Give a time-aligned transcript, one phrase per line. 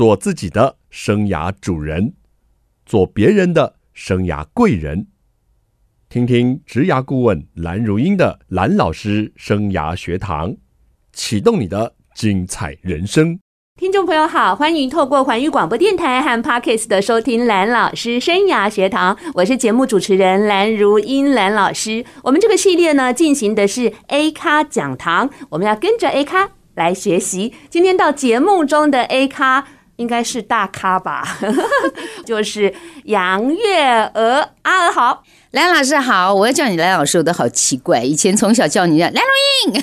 [0.00, 2.14] 做自己的生涯主人，
[2.86, 5.08] 做别人的生涯贵人。
[6.08, 10.56] 听听职涯顾问蓝如英的蓝老师生涯学堂，
[11.12, 13.38] 启动你的精彩人生。
[13.78, 22.06] 听众朋友好，欢迎透过环宇广播电台和 Parkes 的收听蓝老师生涯学堂，我是节目主持人蓝如英蓝老师。
[22.22, 27.52] 我们这个系列呢，进行的是 A 咖讲堂，我们要跟着 A 咖来学习。
[27.68, 29.66] 今天到节目中的 A 咖
[30.00, 31.36] 应该是大咖吧，
[32.24, 32.72] 就是
[33.04, 39.82] 杨月娥阿娥好，梁老师好，我要叫你梁老师，我都好奇怪，以前从小叫你叫蓝如英。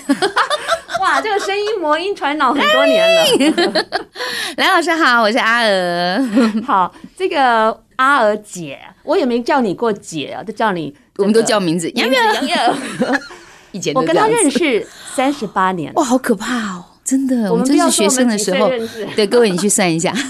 [1.02, 3.86] 哇，这个声音魔音传脑很多年了。
[4.58, 6.20] 梁老师好，我是阿娥。
[6.66, 11.88] 好，这个阿娥姐，我也没叫你过姐啊，都叫你，我们都叫名字。
[11.92, 12.56] 杨月，杨月。
[13.72, 16.86] 以前我跟她认识三十八年，哇，好可怕哦！
[17.08, 18.70] 真的，我们真是学生的时候。
[19.16, 20.14] 对，各位你去算一下。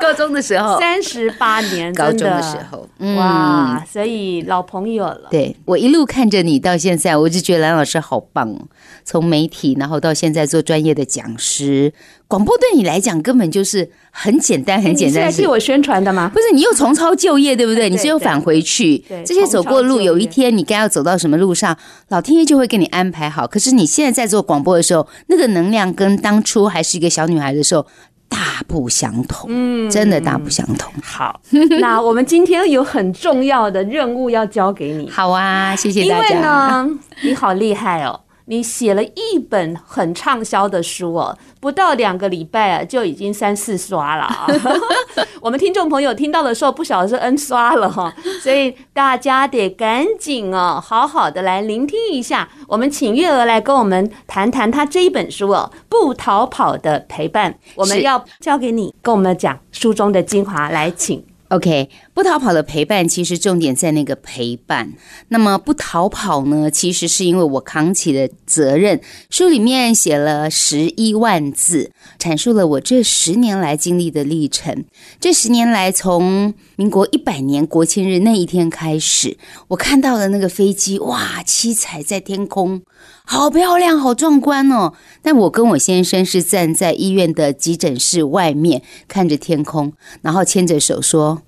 [0.00, 5.28] 高中的时候，三十八年，高中的时候，嗯、哇，所以老朋友了。
[5.30, 8.58] 对，我一路看着你到现在，我就觉得蓝老师好棒。
[9.04, 11.92] 从媒体，然后到现在做专业的讲师，
[12.26, 15.28] 广播对你来讲根本就是很简单，很简单。
[15.28, 16.30] 你是替我宣传的吗？
[16.32, 17.88] 不是，你又重操旧业，对不对？
[17.88, 21.76] 你是又返回去，对，这些走过的路，有一天你该要走到什么路上，
[22.08, 23.46] 老天爷就会给你安排好。
[23.46, 27.86] 可是你现在在做广播的时候，那个能量跟当初还是一个小女孩的时候。
[28.32, 30.92] 大不相同，嗯，真的大不相同。
[31.02, 31.40] 好，
[31.80, 35.10] 那我们今天有很重要的任务要交给你。
[35.10, 36.28] 好啊，谢谢大家。
[36.28, 36.90] 因为呢，
[37.24, 38.20] 你好厉害哦。
[38.50, 44.44] 你写了一本很畅销的书哦，不到两个礼拜啊，就已经三四刷了啊！
[45.40, 48.12] 我们听众朋友听到的时候，不晓得是 N 刷了哈，
[48.42, 52.48] 所以大家得赶紧哦，好好的来聆听一下。
[52.66, 61.24] 我们请月娥来跟我们谈谈她这一本书哦，《不逃跑的陪伴》，我们要交给你跟我们讲书中的精华，来请。
[61.50, 61.88] OK，
[62.20, 64.92] 不逃跑的陪伴，其实重点在那个陪伴。
[65.28, 66.70] 那么不逃跑呢？
[66.70, 69.00] 其实是因为我扛起了责任。
[69.30, 74.84] 书里面写了十一万字，阐述了我这十年来经历的历程。
[75.18, 82.82] 这十年来，从民国一百年国庆日那一天开始，我看到了那个飞机，哇，七彩在天空，
[83.24, 84.92] 好漂亮，好壮观哦。
[85.22, 91.40] 但我跟我先生是站在医院的急诊室外面，看着天空，然后牵着手说。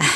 [0.00, 0.06] 唉。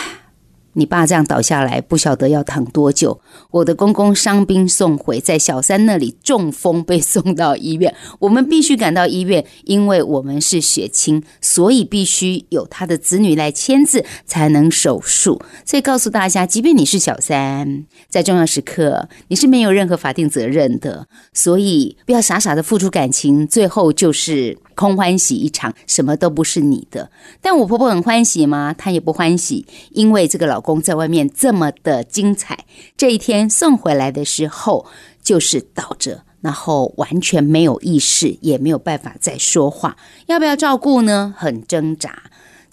[0.77, 3.21] 你爸这样倒下来，不晓得要躺多久。
[3.53, 7.95] 我的公公伤兵送回，在小三那里中风，被送到医院。
[8.19, 15.41] 我们必须赶到医院，因为我们是血亲，所以必须有他的子女来签字才能手术。
[15.65, 27.13] 所以告诉大家，即便你是小三，在重要时刻你是没有任何法定责任的，所以不要傻傻的付出感情，最后就是空欢喜一场，什么都不是你的。
[27.41, 28.75] 但我婆婆很欢喜吗？
[28.77, 30.65] 她也不欢喜，因为这个老。
[30.65, 32.65] 公在外面这么的精彩，
[32.97, 34.87] 这一天送回来的时候
[35.23, 39.99] 就是倒着，然后完全没有意识，也没有办法再说话。
[40.25, 41.35] 要不要照顾呢？
[41.37, 42.23] 很挣扎。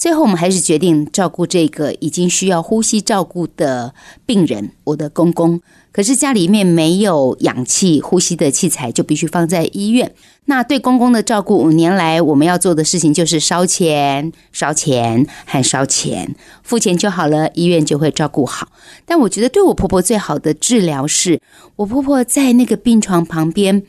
[0.01, 3.93] 最后我们还是决定照顾这个已经需要呼吸照顾的
[4.25, 5.61] 病人，我的公公。
[5.91, 10.11] 可是家里面没有氧气呼吸的器材，就必须放在医院。
[10.45, 18.69] 那对公公的照顾，五年来我们要做的事情就是烧钱、烧钱和烧钱，付钱就好了，医院就会照顾好。
[19.05, 21.39] 但我觉得对我婆婆最好的治疗是，
[21.75, 23.83] 我婆婆在那个病床旁边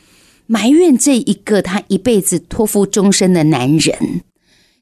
[0.46, 4.20] 埋怨这一个她一辈子托付终身的男人。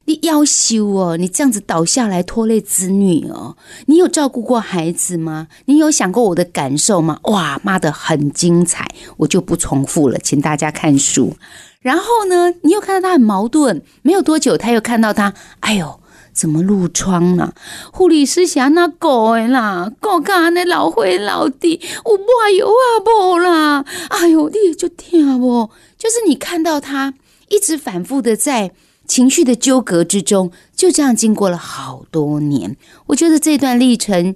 [0.05, 1.15] 你夭寿哦！
[1.15, 3.55] 你这样子倒下来拖累子女哦。
[3.85, 5.47] 你有照顾过孩子吗？
[5.65, 7.19] 你有想过我的感受吗？
[7.25, 11.35] 哇，骂得很精彩，我就不重复了，请大家看书。
[11.81, 13.83] 然后呢，你又看到他很矛盾。
[14.01, 15.99] 没有多久，他又看到他，哎呦，
[16.33, 17.53] 怎么褥疮了？
[17.93, 22.23] 护理师想那狗啦，狗干那老灰老弟，我不
[22.57, 23.85] 有啊不啦？
[24.09, 25.69] 哎呦，你就听不？
[25.97, 27.13] 就是你看到他
[27.49, 28.71] 一直反复的在。
[29.11, 32.77] 情绪的纠葛之中，就这样经过了好多年。
[33.07, 34.33] 我觉得这段历程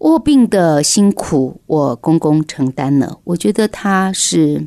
[0.00, 3.18] 卧病的辛苦，我公公承担了。
[3.24, 4.66] 我觉得他是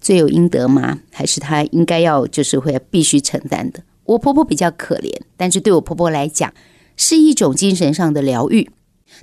[0.00, 1.00] 罪有应得吗？
[1.10, 3.82] 还是他应该要就是会必须承担的？
[4.04, 6.50] 我婆婆比较可怜，但是对我婆婆来讲，
[6.96, 8.70] 是一种精神上的疗愈。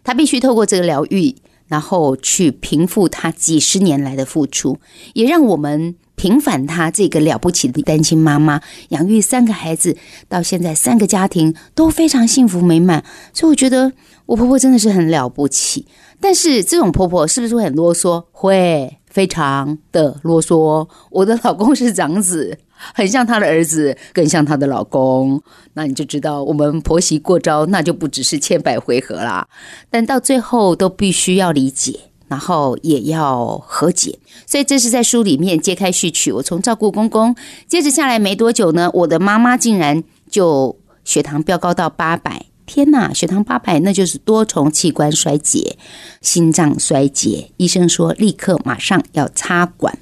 [0.03, 1.35] 她必须透过这个疗愈，
[1.65, 4.77] 然后去平复她几十年来的付出，
[5.13, 5.95] 也让我们。
[6.19, 9.95] 平反她这个了不起的单亲妈妈，养育三个孩子，
[10.27, 13.93] 到现在三个家庭都非常幸福美满，所以我觉得
[14.25, 15.87] 我婆婆真的是很了不起。
[16.19, 18.25] 但是这种婆婆是不是会很啰嗦？
[18.33, 20.85] 会，非常的啰嗦。
[21.09, 22.59] 我的老公是长子，
[22.93, 25.41] 很像他的儿子，更像他的老公。
[25.75, 29.47] 那你就知道，我们婆媳过招，那就不只是千百回合啦。
[29.89, 34.17] 但到最后都必须要理解，然后也要和解。
[34.45, 36.31] 所以这是在书里面揭开序曲。
[36.31, 37.35] 我从照顾公公，
[37.67, 42.45] 接着下来没多久呢，我的妈妈竟然就血糖飙高到八百。
[42.65, 45.75] 天呐，血糖八百，那就是多重器官衰竭，
[46.21, 47.49] 心脏衰竭。
[47.57, 49.97] 医生说立刻马上要插管。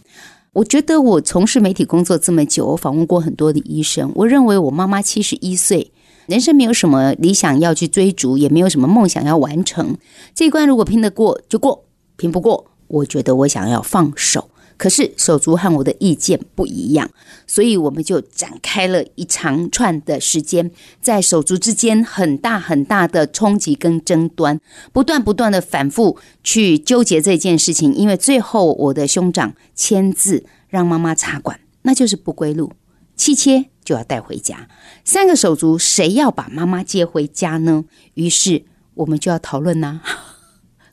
[0.51, 4.11] 我觉得我从事媒体工作这么久，我访问过很多的医生。
[4.15, 5.93] 我认为我妈妈七十一岁，
[6.25, 9.95] 人生没有什么理想要去追逐，也没有什么梦想要完成。
[10.35, 11.85] 这一关如果拼得过就过，
[12.17, 14.49] 拼不过，我觉得我想要放手。
[14.75, 17.09] 可是手足和我的意见不一样，
[17.47, 20.69] 所以我们就展开了一长串的时间，
[21.01, 24.61] 在手足之间很大很大的冲击跟争端，
[24.93, 27.91] 不断不断的反复去纠结这件事情。
[27.95, 32.71] 因为最后我的兄长签字让妈妈插管，那就是不归路，
[33.15, 34.69] 七切就要带回家。
[35.03, 37.85] 三个手足谁要把妈妈接回家呢？
[38.13, 40.01] 于是我们就要讨论呐。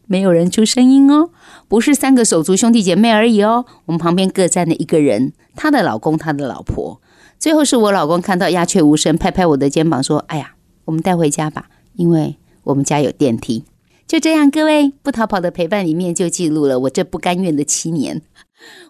[0.06, 1.30] 没有人出声音哦，
[1.68, 7.00] 不是三个手足兄弟姐妹而已哦，我们旁边各站了一个人，他的老公，他的老婆。
[7.38, 10.54] 最后是我老公看到鸦雀无声，拍拍我的肩膀说：“哎呀，
[10.86, 13.64] 我们带回家吧，因为我们家有电梯。”
[14.06, 18.22] 就这样，各位不逃跑的陪伴里面就记录了我这不甘愿的七年。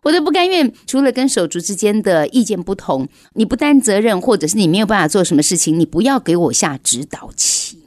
[0.02, 7.78] 我的不甘愿，除了跟手足之间的意见不同，你不担责任，或者是你没有办法做什么事情，你不要给我下指导棋，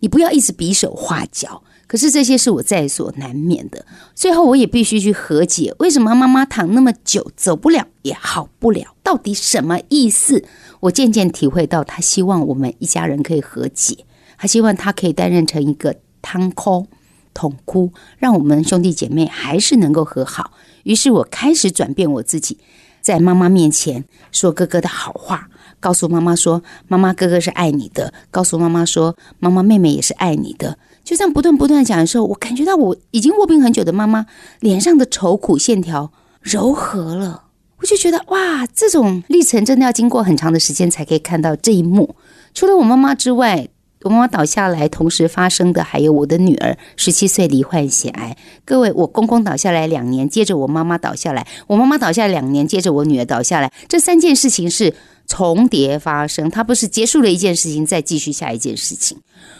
[0.00, 1.64] 你不要一直比手画脚。
[1.92, 3.84] 可是这些是我在所难免的，
[4.14, 5.74] 最后我也必须去和解。
[5.78, 8.96] 为什么妈妈躺那么久走不了也好不了？
[9.02, 10.42] 到底什么意思？
[10.80, 14.06] 我渐渐体会到，他希望我们一家人可以和解，
[14.38, 16.86] 他希望他可以担任成一个汤哭
[17.34, 20.52] 痛哭，让我们兄弟姐妹还是能够和好。
[20.84, 22.56] 于是我开始转变我自己，
[23.02, 30.78] 在妈妈面前说哥哥的好话，告诉妈妈说妈妈哥哥是爱你的，告诉妈妈说妈妈妹妹也是爱你的。
[31.04, 34.26] 就这样不断不断讲的时候，我感觉到我已经卧病很久的妈妈
[34.60, 37.44] 脸上的愁苦线条柔和了。
[37.78, 42.14] 我就觉得哇，这种历程真的要经过很长的时间才可以看到这一幕。
[42.54, 43.68] 除了我妈妈之外，
[44.02, 48.36] 我妈妈倒下来，同时发生的还有我的女儿十七岁罹患血癌。
[48.64, 54.94] 各位，我公公倒下来两年，接着我妈妈倒下来，我妈妈倒下来两年，接着我女儿倒下来，这三件事情是
[55.32, 59.16] 重叠发生，它不是结束了一件事情再继续下一件事情。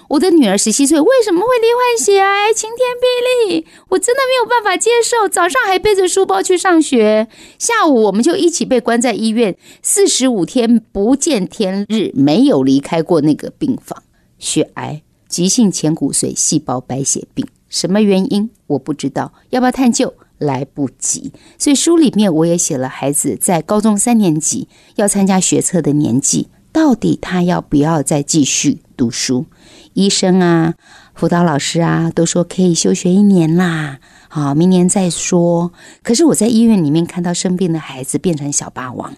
[0.06, 2.52] 我的女儿十七岁，为什么会罹患血癌？
[2.52, 3.66] 晴天霹雳！
[3.88, 5.26] 我真的没有办法接受。
[5.26, 7.26] 早上还背着书包去上学，
[7.58, 14.02] 下午我们就一起被关在医院，四十五天不见天日，没有离开过那个病房。
[14.38, 20.12] 血癌，急性前骨髓细胞白血病，什么原因我不知道，要不要探究？
[20.43, 21.33] 来不及。
[21.59, 29.47] 所以书里面我也写了，孩子在高中三年级要参加学测的年纪，到底他要不要再继续读书？
[29.94, 30.75] 医生啊，
[31.15, 33.99] 辅导老师啊，都说可以休学一年啦，
[34.29, 35.73] 好，明年再说。
[36.03, 39.15] 可是我在医院里面看到生病的孩子变成小霸王，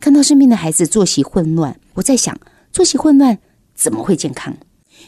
[0.00, 2.36] 看到生病的孩子作息混乱，我在想，
[2.72, 3.38] 作息混乱
[3.74, 4.56] 怎么会健康？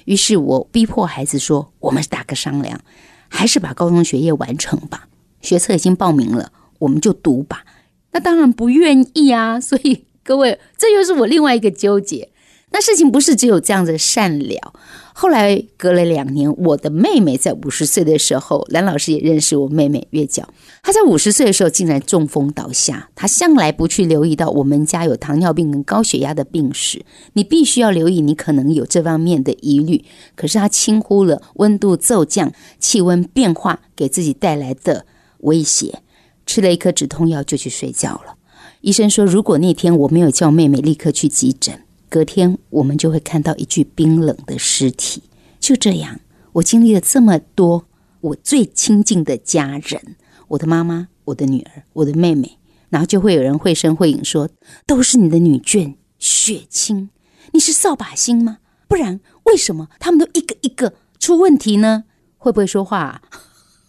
[0.04, 2.80] 于是我逼迫孩子说：“我们打个商量，
[3.28, 5.07] 还是把高中学业完成吧。
[5.40, 7.64] 学测已经报名了，我们就读吧。”
[8.12, 9.60] 那当然不愿意啊。
[9.60, 12.30] 所以各位，这又是我另外一个纠结。
[12.70, 14.74] 那事情不是只有这样子善了。
[15.14, 20.46] 后来隔了两年，我的妹妹在五十岁的时候，蓝老师也认识我妹妹月娇。
[20.82, 23.08] 她在五十岁的时候竟然中风倒下。
[23.14, 30.04] 她向来不去留意到我们家有糖尿病跟高血压的病史，你必须要留意你可能有这方面的疑虑。
[30.36, 35.06] 可是她轻忽了温度骤降、气温变化给自己带来的
[35.38, 36.02] 威胁，
[36.46, 38.36] 吃了一颗止痛药就去睡觉了。
[38.80, 41.82] 医生说，如果那天我没有叫妹妹立刻去急诊。
[42.10, 45.22] 隔天，我们就会看到一具冰冷的尸体。
[45.60, 46.20] 就这样，
[46.52, 47.84] 我经历了这么多，
[48.22, 50.16] 我最亲近的家人，
[50.48, 54.48] 我的妈妈、我的女儿、我的妹妹，然后就会有人绘声绘影说
[54.86, 57.10] ：“都是你的女眷血亲，
[57.52, 58.58] 你是扫把星吗？
[58.86, 62.04] 不然为什么他们都一个一个出问题呢？
[62.38, 63.22] 会不会说话啊？”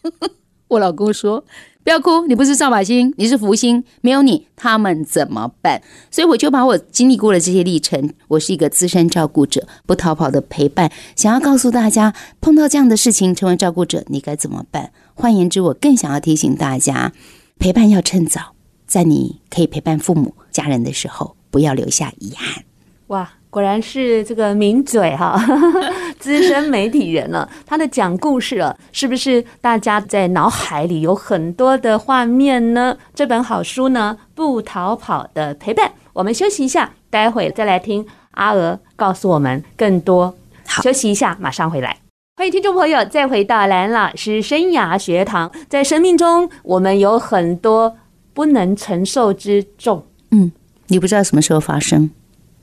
[0.70, 1.44] 我老公说。
[1.82, 3.84] 不要哭，你不是扫把星，你是福星。
[4.02, 5.82] 没有你，他们怎么办？
[6.12, 14.92] 所以我就把我经历过的这些历程，我是一个资深照顾者，不逃跑的陪伴，想要告诉大家，碰到这样的事情，成为照顾者，你该怎么办？
[15.16, 17.12] 换言之，我更想要提醒大家，
[17.58, 18.54] 陪伴要趁早，
[18.86, 22.66] 在你可以陪伴父母、家人的时候，不要留下遗憾。
[23.08, 23.32] 哇！
[23.52, 25.40] 果然是这个名嘴哈，
[26.20, 32.96] 资深媒体人了，他的讲故事了，是不是大家在脑海里有很多的画面呢？
[33.16, 35.92] 这本好书呢，不逃跑的陪伴。
[36.14, 40.36] 我们休息一下，待会再来听阿娥告诉我们更多。
[40.68, 41.98] 好，休息一下，马上回来。
[42.38, 45.52] 欢迎听众朋友再回到蓝老师生涯学堂。
[45.68, 47.98] 在生命中，我们有很多
[48.34, 50.06] 不能承受之重。
[50.30, 50.52] 嗯，
[50.88, 52.12] 你不知道什么时候发生。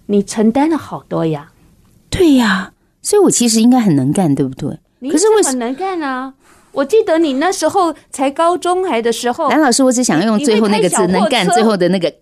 [0.06, 1.50] 你承担了好多呀。
[2.08, 2.72] 对呀，
[3.02, 4.70] 所以我其实应该很能干，对不对？
[5.10, 6.32] 可是我很能干啊！
[6.72, 12.12] 我记得你那时候才高中还的时候， 蓝老师，我只想用最后那个字“能干”，最后的那个。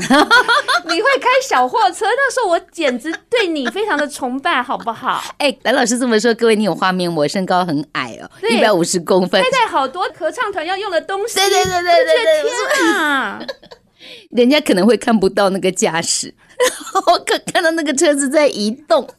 [0.00, 5.22] 你会开小货车，那时候我简直对你非常的崇拜，好不好？
[5.36, 13.42] 哎，蓝老师这么说，各位你有画面，我身高很矮哦，一百五十公分，带带好多合唱团要用的东西，对对对对对对，天啊！
[14.30, 16.32] 人家可能会看不到那个驾驶，
[17.06, 19.08] 我可看到那个车子在移动。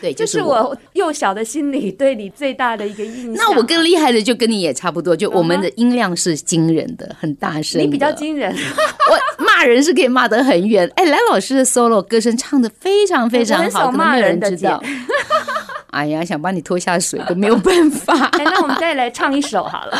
[0.00, 3.34] 对，就是我，就是我幼小的心里对你最大的一个印象。
[3.34, 7.82] 那我更厉害的就跟你也差不多，就我们的音量是惊人的，很大声。
[7.82, 8.54] 你比较惊人，
[9.10, 10.88] 我骂人是可以骂得很远。
[10.94, 14.80] 哎，蓝老师的 solo 歌声唱得非常非常好，可能没有人知道。
[15.90, 18.14] 哎呀，想把你拖下水都没有办法。
[18.38, 19.98] 哎， 那我们再来唱一首好了。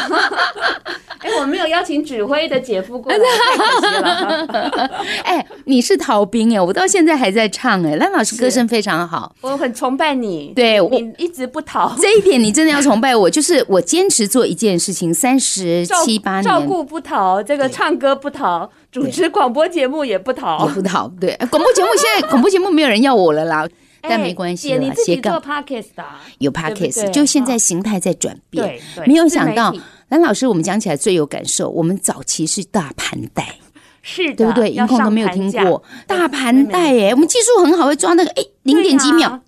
[1.19, 4.91] 哎，我没有邀请指挥的姐夫过来，太可惜了。
[5.25, 7.97] 哎，你是逃兵哎，我到现在还在唱哎。
[7.97, 10.53] 蓝老师歌声非常好，我很崇拜你。
[10.55, 13.29] 对，你一直不逃，这一点你真的要崇拜我。
[13.29, 21.09] 就是我坚持做一件事情三十七八年，照顾不逃，这个唱歌不逃，主持广播节目也不逃，也不逃。
[21.21, 23.69] 对，广播节目现在广播节目没有人要我了啦。
[24.01, 26.05] 但没关系了，你自己做 podcast 的，
[26.39, 28.81] 有 podcast，就现在形态在转变。
[29.05, 29.75] 没有想到，
[30.09, 31.69] 蓝老师，我们讲起来最有感受。
[31.69, 33.57] 我们早期是大盘带，
[34.01, 34.71] 是的，对不对？
[34.71, 39.39] 音控都没有听过大盘带，哎，我们技术很好，会抓那个哎零点几秒，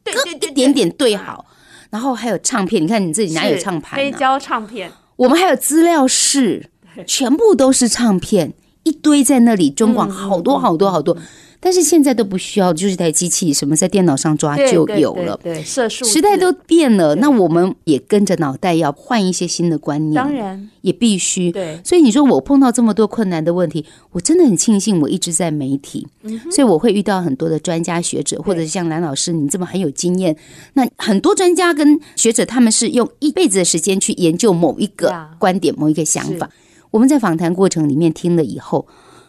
[0.43, 1.47] 一点点对好。
[1.89, 3.97] 然后还有唱片，你看你自己哪有唱盘？
[3.97, 4.91] 黑胶唱片。
[5.15, 6.69] 我们还有资料室，
[7.07, 8.53] 全部都是唱片，
[8.91, 11.17] 一堆在那里，中广好多好多好多。
[11.63, 15.39] 但是现在都不需要，就是台机器，什么在电脑上抓就有了。
[15.43, 20.15] 对，对，对，时代都变了，那我们也跟着脑袋要换一些新的观念。
[20.15, 21.53] 当然也必须。
[21.53, 30.35] 对，所以你说我碰到这么多困难的问题，我真的很庆幸我一直在媒体，嗯、所以我会遇到很多的专家学者，或者像蓝老师你这么很有经验。
[30.73, 36.49] 那很多专家跟学者，他们是用一辈子的时间去研究某一个观点、某一个想法。
[36.91, 38.87] 我们在访谈过程里面听了以后。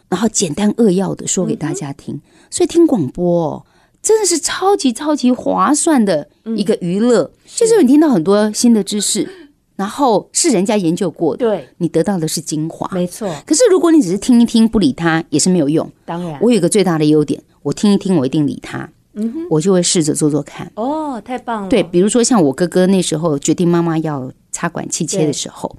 [0.08, 3.64] 然后简单扼要的说给大家听，所以听广播哦，
[4.02, 9.26] 真的是超级超级划算的一个娱乐，就是你听到很多新的知识，
[9.76, 13.34] 然后是人家研究过的，对，你得到的是精华，没错。
[13.46, 15.90] 可是如果你只是听一听不理他，也是没有用。
[16.04, 20.70] 当然，我有一个最大的优点，我听一听我一定理他，嗯哼，我就会试着做做看。
[20.74, 21.68] 哦，太棒了。
[21.70, 25.74] 对，比如说像我哥哥那时候决定妈妈要插管气切的时候，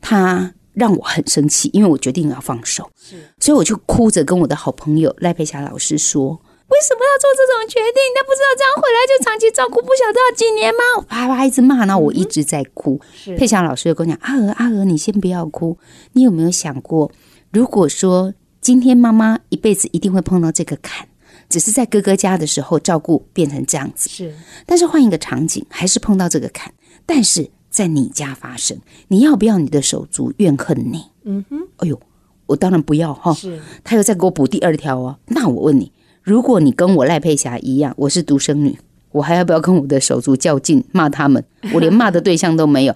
[0.00, 0.54] 他。
[0.74, 6.30] 让我很生气，因为我决定要放手，是，所以我就哭着跟我的好朋友赖佩霞老师说
[6.68, 8.02] ：“为什么要做这种决定？
[8.16, 13.00] 他不知道这样回来就长期照顾，不晓得要几年吗？”我啪啪一直骂，然后我一直在哭。
[13.26, 15.78] 嗯、佩霞老师就跟我讲：“阿娥，阿娥，你先不要哭，
[16.12, 17.10] 你有没有想过，
[17.52, 21.06] 如果说今天妈妈一辈子一定会碰到这个坎，
[21.48, 24.34] 只是在哥哥家的时候照顾变成这样子，是，
[24.66, 26.74] 但是换一个场景，还是碰到这个坎，
[27.06, 28.78] 但是。”在你家发生，
[29.08, 31.06] 你要不要你的手足怨恨你？
[31.24, 32.00] 嗯哼，哎呦，
[32.46, 33.34] 我当然不要哈。
[33.34, 35.18] 是，他又再给我补第二条哦。
[35.26, 35.90] 那我问你，
[36.22, 38.78] 如果你跟我赖佩霞一样，我是独生女，
[39.10, 41.44] 我还要不要跟我的手足较劲，骂他们？
[41.72, 42.94] 我连骂的对象都没有。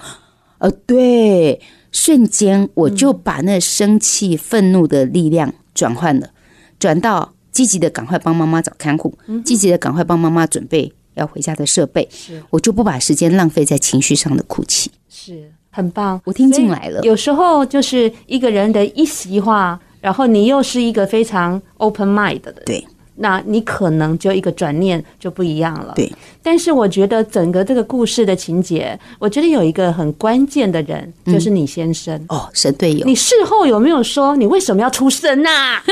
[0.58, 6.30] 呃， 对，瞬间我就把那生气、愤怒的力量转换了，
[6.78, 10.92] 转到积极的，赶快帮妈妈找看护，积极的，赶快帮妈妈准备。
[11.18, 16.20] 要回家的设备，是我就不把时间浪费在情绪上的哭泣，是很棒。
[16.25, 17.00] 我听进来了。
[17.02, 22.82] 有时候就是一个人的一席话，然后你又是一个非常 open mind 的，对，
[23.16, 25.92] 那你可能就一个转念就不一样了。
[25.94, 26.10] 对，
[26.42, 32.16] 但是我觉得整个这个故事的情节，我觉得有一个很关键的人，就是你先生。
[32.16, 33.04] 嗯、哦，神队友。
[33.04, 35.82] 你事后有没有说你为什么要出生呐、啊？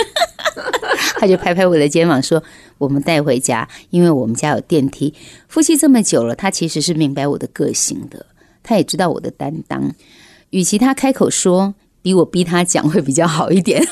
[1.18, 2.42] 他就拍拍我的肩膀说。
[2.78, 5.12] 我们带回家，因为我们家有电梯。
[5.48, 8.26] 夫妻这么久了，他其实是明白我的个性的，
[8.62, 9.92] 他也知道我的担当。
[10.50, 13.82] 与其他开口说，比我逼他讲会比较好一点。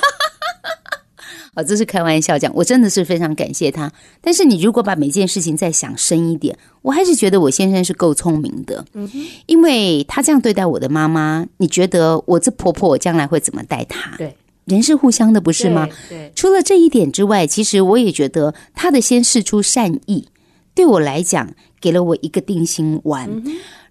[1.54, 3.92] 啊， 这是开玩笑讲，我真的是非常感谢他。
[4.20, 8.84] 但是你如果把每件事情再想深一点，我还是觉得我先生是够聪明的。
[8.92, 14.16] 嗯哼，因为他这样对待我的妈妈，你觉得我这婆婆我将来会怎么待她？
[14.16, 14.36] 对。
[14.66, 15.86] 人是互相的，不是吗？
[16.08, 16.32] 对，对。
[16.34, 20.28] 除了这一点之外，其实我也觉得他的先试出善意，
[20.74, 23.42] 对我来讲给了我一个定心丸。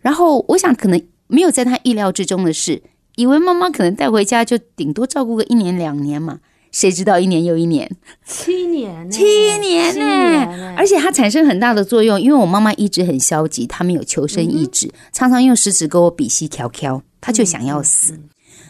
[0.02, 2.82] 然后我想，可能没有在他意料之中的事，
[3.16, 6.40] 以为妈妈可能带回家就顶多照顾个一年两年嘛。
[6.72, 7.88] 谁知道一年又一年，
[8.26, 9.24] 七年，七
[9.60, 18.20] 年呢，而且它产生很大的作用，因为我妈妈一直很消极，她没有求生意志，常常用食指跟我比西挑挑，她就想要死。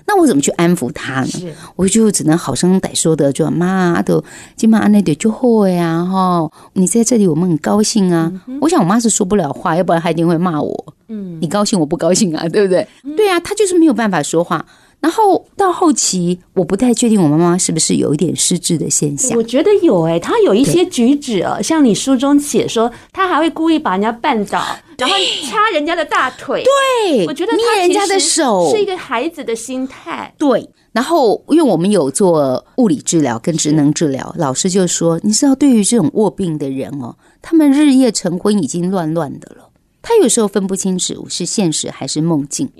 [0.06, 1.54] 那我怎么去安抚他呢？
[1.76, 4.24] 我就只能好声歹说的就妈的
[4.56, 8.32] 今晚安那点就好呀哈，你在这里我们很高兴啊。
[8.62, 10.94] 我想我妈是说不了话，要不然她一定会骂我。
[11.08, 12.88] 嗯，你高兴我不高兴啊，对不对？
[13.16, 14.66] 对啊，她就是没有办法说话。
[15.04, 19.38] 然后到后期，我不太确定我妈妈是不是有一点失智的现象。
[19.38, 24.66] 我觉得有哎、欸，她有一些举止哦，像你书中写说，她还会故意把人家绊倒，
[24.98, 26.64] 然后掐人家的大腿。
[26.64, 30.34] 对，我觉得捏人家的手是一个孩子的心态。
[30.38, 39.68] 对，然后因为我们有做物理治疗跟职能治疗，老师就说，你知道，对于这种卧病的人哦，他们日夜晨昏已经乱乱的了，
[40.02, 42.72] 他有时候分不清楚是现实还是梦境。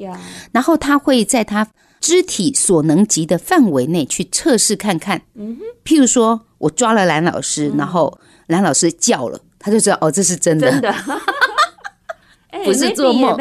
[0.54, 1.68] 然后他会在他。
[2.04, 5.22] 肢体所能及的范围内去测试看看，
[5.86, 10.94] 譬如说我抓了蓝老师，然后蓝老师叫了，他就知道哦，这是真的，真的，
[12.66, 13.32] 不是做梦。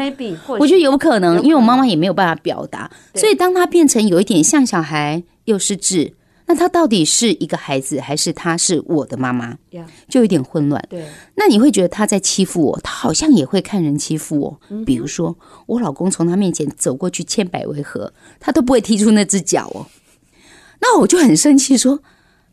[0.59, 6.13] 我觉得有可能，因为我妈妈也没有办法表达，所以当他变成有一点像小孩又失智。
[6.53, 9.57] 那他到底是一个孩子，还是他是我的妈妈？
[10.07, 10.79] 就有点混乱。
[10.87, 14.59] 对，那你会觉得他在欺负我，他好像也会看人欺负我。
[14.85, 19.87] 比如说，我老公从他面前走过去，千百回合，他都不会踢出那只脚哦。
[20.79, 22.01] 那我就很生气，说：“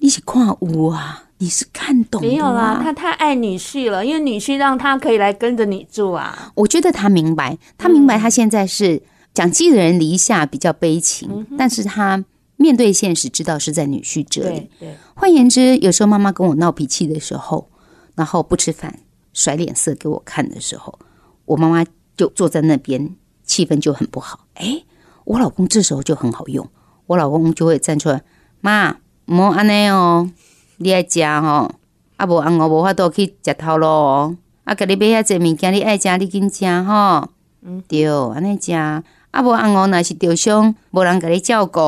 [0.01, 6.51] 你是跨屋啊，你是看懂啊？”没有啦，他太爱女婿了，因为女婿让他可以来跟着你住啊。
[6.55, 9.03] 我觉得他明白，他明白，他现在是
[9.35, 12.25] 讲寄人篱下，比较悲情，但是他。
[12.61, 14.69] 面对现实，知道是在女婿这里。
[15.15, 17.71] 换言之，有时候妈妈跟我闹脾气的时候，
[18.15, 18.99] 然后不吃饭、
[19.33, 20.99] 甩脸色给我看的时候，
[21.47, 21.83] 我妈妈
[22.19, 24.41] 就坐在那边，气氛就很不好。
[24.57, 24.83] 哎，
[25.25, 26.69] 我老公这时候就很好用，
[27.07, 28.23] 我老公就会站出来
[28.61, 30.31] ：“妈，莫安尼哦，
[30.77, 31.75] 你爱食哦，
[32.19, 34.37] 啊不然我无法度去食头路哦。
[34.65, 37.27] 啊，给你买遐济物件，你爱食你紧吃哈。
[37.63, 38.75] 嗯，对，安尼食。
[38.75, 39.03] 啊
[39.43, 41.81] 不然我若是受伤，无人给你照顾。”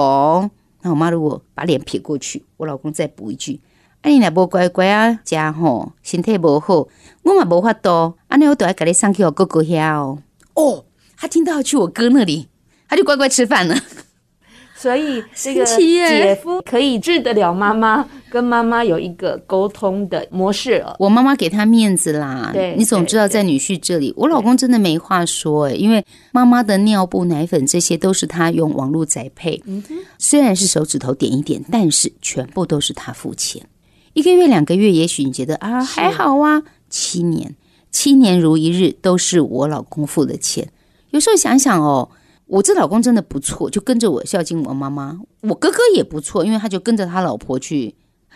[0.83, 3.61] 那我妈如果把脸撇过去，我老公再补一句
[4.03, 6.89] ：“啊，你若无乖乖啊，家吼身体无好，
[7.23, 8.15] 我嘛无法度。
[8.29, 10.19] 啊，那我都要给你送去我哥哥遐哦。”
[10.55, 10.85] 哦，
[11.17, 12.49] 他听到要去我哥那里，
[12.89, 13.75] 他就乖乖吃饭了。
[14.83, 20.85] 所以这个姐夫可以治得了妈妈，跟妈妈有一个沟通的模式。
[20.99, 29.63] 我妈妈给他面子啦，对，你总知道在女婿这里，我老公真的没话说哎，因为妈妈的尿布、奶粉这些都是他用网络宅配，
[30.19, 33.63] 虽然是手指头点一点，但是全部都是他付钱。
[34.15, 37.55] 一个月、两个月，也许你觉得啊还好啊，七年，
[37.93, 40.69] 七年如一日都是我老公付的钱。
[41.11, 42.09] 有时候想想哦。
[42.47, 45.19] 我这老公真的不错，就跟着我孝敬我妈妈。
[45.41, 47.95] 我哥哥也不错，因为他就跟着他老婆去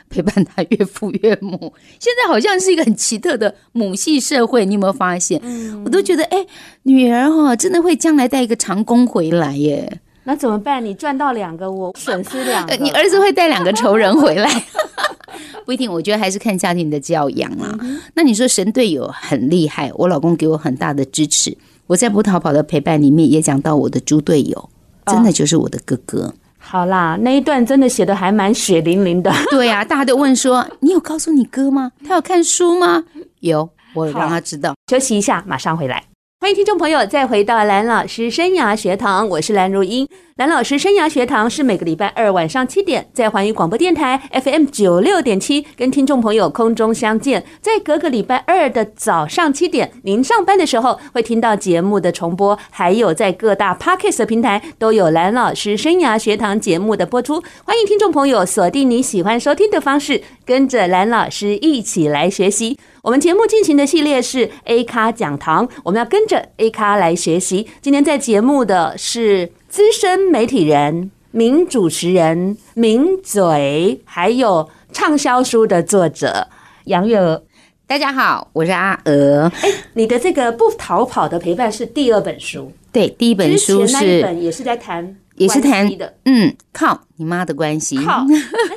[0.09, 1.75] 陪伴他岳父岳母。
[1.99, 5.39] 现在好像是一个很奇特的母系社会，你有没有发现？
[5.43, 6.47] 嗯，我都觉得，哎，
[6.85, 10.01] 女儿哈真的会将来带一个长工回来耶。
[10.25, 10.85] 那怎么办？
[10.85, 12.75] 你赚到两个，我损失两个。
[12.77, 14.65] 你儿子会带两个仇人回来？
[15.67, 17.79] 不一定，我觉得还是看家庭的教养啊。
[18.15, 21.57] 那你说神队友很厉害，我老公给我很大的支持。
[21.89, 24.69] 我在不逃跑的陪伴里面也讲到我的猪队友，
[25.07, 26.23] 真的就是我的哥哥。
[26.27, 29.33] 哦、好啦，那一段真的写的还蛮血淋淋的。
[29.51, 31.93] 对呀、啊，大家都问说，你有告诉你哥吗？
[32.05, 33.05] 他有看书吗？
[33.39, 34.75] 有，我让他知道。
[34.91, 36.03] 休息一下，马上回来。
[36.41, 40.09] 欢迎听众朋友再回到蓝老师生涯学堂，我是蓝如英。
[40.37, 57.43] 蓝老师生涯学堂是每个礼拜二晚上七点在环宇广播电台 FM 九六点七跟听众朋友空中相见，在隔个礼拜二的早上七点，您上班的时候会听到节目的重播，还有在各大 Podcast 平台都有蓝老师生涯学堂节目的播出。
[57.65, 62.79] 欢迎听众朋友锁定你喜欢收听的方式，跟着蓝老师一起来学习。
[63.01, 67.67] 我们节目进行的系列是 A 咖讲堂，我们要跟着 A 咖来学习。
[67.81, 69.51] 今天在节目的是。
[69.77, 76.49] 资深媒体人、名主持人、名嘴，还有畅销书的作者
[76.85, 77.43] 杨月娥。
[77.87, 79.53] 大家好，我是阿娥。
[79.61, 88.25] 哎，你的这个不逃跑的陪伴是第二本书，对，第一本书是那一本也是在谈，也是谈的，嗯，靠你妈的关系，靠，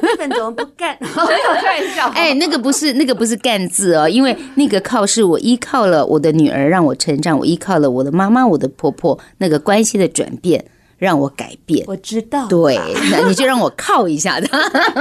[0.02, 0.98] 那本怎么不干？
[1.00, 2.10] 没有开玩笑。
[2.10, 10.66] 哎，那个不是 那个不是干字哦，因为那个靠是我依靠了我的女儿让我成长，我依靠了我的妈妈、我的婆婆那个关系的转变。
[11.00, 12.46] 让我改变，我知道。
[12.48, 12.78] 对，
[13.10, 14.48] 那你就让我靠一下的，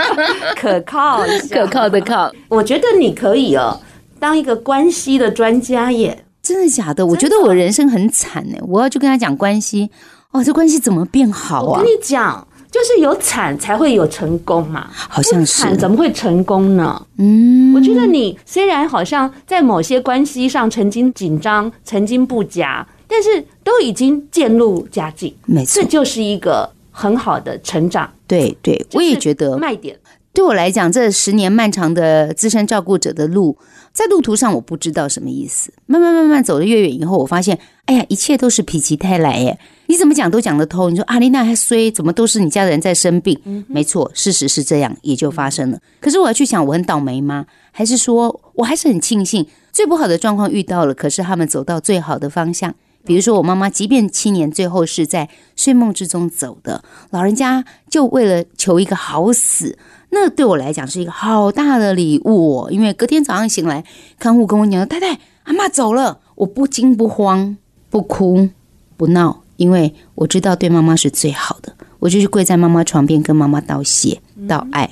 [0.57, 2.33] 可靠一下，可靠的靠。
[2.49, 3.79] 我觉得你可以哦，
[4.19, 6.25] 当一个关系的专家耶。
[6.41, 7.05] 真的假的？
[7.05, 8.57] 我觉得我人生很惨呢。
[8.67, 9.91] 我要去跟他讲关系，
[10.31, 11.79] 哦，这关系怎么变好啊？
[11.79, 14.87] 我跟你讲，就是有惨才会有成功嘛。
[14.91, 17.05] 好像是，惨怎么会成功呢？
[17.19, 25.35] 嗯，我觉得你虽然好像在某些关系上曾经紧张、曾经不佳，但是都已经渐入佳境。
[25.47, 28.13] 没错，这就是一个很好的成长。
[28.27, 29.99] 对对，我也觉得卖点。
[30.35, 33.57] 对我来讲，这十年漫长的资深照顾者的路，
[33.93, 35.73] 在路途上我不知道什么意思。
[35.87, 39.59] 慢慢慢慢走得越远以后，我发现，哎呀，一切都是否极泰来耶！
[39.87, 40.93] 你怎么讲都讲得通。
[40.93, 43.37] 你说阿丽娜还衰，怎么都是你家的人在生病？
[43.47, 45.81] 嗯、没错，事实是这样，也就发生了。
[45.99, 47.47] 可是我要去想，我很倒霉吗？
[47.73, 52.73] 还是说我还是很庆幸，最不好的状况遇到了，可是他们走到最好的方向。
[53.09, 59.79] 比如说我妈妈，即便七年最后是在睡梦之中走的，老人家就为了求一个好死。
[60.11, 63.83] 那对我来讲是一个好大的礼物哦，因为隔天早上醒来，
[64.19, 67.57] 看护跟我讲：“太太，阿妈走了。”我不惊不慌，
[67.89, 68.51] 不哭
[68.99, 71.75] 不闹，因为我知道对妈妈是最好的。
[71.99, 74.89] 我就去跪在妈妈床边，跟妈妈道谢道爱。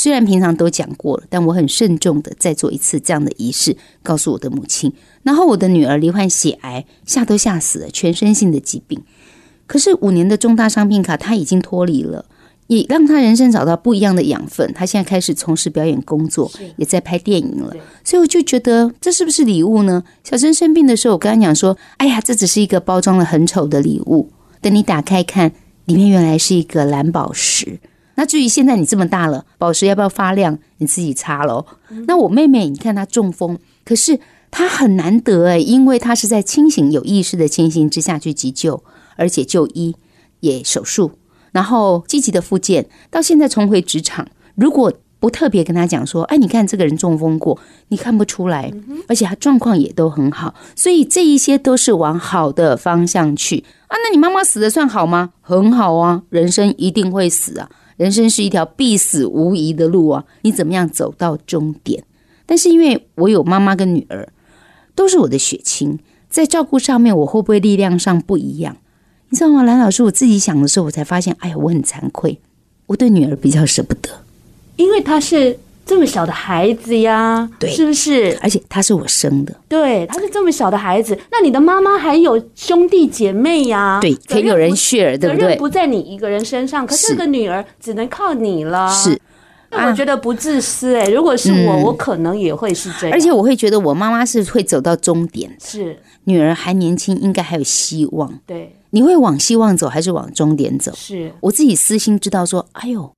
[0.00, 4.90] 虽然平常都讲过了，但我很慎重的再做一次这样的仪式，告诉我的母亲。
[5.24, 9.02] 然后我的女儿罹患血癌，吓都吓死了，全身性的疾病。
[9.66, 12.24] 可是五年的重大伤病卡，她已经脱离了。
[12.68, 14.72] 也让她人生找到不一样的养分。
[14.72, 17.76] 她现在开始从事表演工作，也在拍电影了。
[18.02, 20.02] 所以我就觉得这是不是礼物呢？
[20.24, 24.30] 小珍生病的时候，我跟她讲说：“哎呀，这只是一个包装的很丑的礼物。
[24.62, 25.52] 等你打开看，
[25.84, 27.80] 里面原来是一个蓝宝石。
[28.20, 31.64] 那至于现在你这么大了，宝石要不要发亮，你自己擦喽。
[32.06, 38.84] 那我妹妹，你看她中风，可是她很难得哎，因为她是在清醒有意识的情形之下去急救，
[39.16, 39.96] 而且就医
[40.40, 41.12] 也手术。”
[41.52, 44.28] 然后积极的复健，到现在重回职场。
[44.54, 48.70] 如果不特别跟他讲说，哎，你看这个人中风过，你看不出来，
[49.08, 53.96] 而且他状况也都很好，所以这一些都是往好的方向去啊。
[54.04, 55.30] 那你妈妈死的算好吗？
[55.40, 57.68] 很好啊，人生一定会死啊，
[58.00, 60.24] 人生是一条必死无疑的路啊。
[60.40, 62.02] 你怎么样走到终点？
[62.46, 64.26] 但是因为我有妈妈跟女儿，
[64.94, 65.98] 都是我的血亲，
[66.30, 68.78] 在照顾上面，我会不会力量上不一样？
[69.28, 70.02] 你知道吗，兰老师？
[70.04, 72.40] 我自己想的时候，我才发现，哎呀，我很惭愧，
[72.86, 74.08] 我对女儿比较舍不得，
[74.76, 75.58] 因为她是
[75.90, 78.38] 这么小的孩子呀，对，是不是？
[78.40, 85.56] 而且他是我生的，对，他是这么小的孩子，那你的妈妈还有兄弟姐妹呀，对，可以有人 share，对不对？
[85.56, 89.20] 不在你一个人身上，可是这个女儿只能靠你了，是。
[89.72, 98.76] 那我觉得不自私哎、欸，如果是我，我可能也会是这样，而且我会觉得我妈妈是会走到终点，是女儿还年轻，应该还有希望，对。
[98.90, 100.92] 你会往希望走，还是往终点走？
[100.94, 103.12] 是我自己私心知道说，哎呦，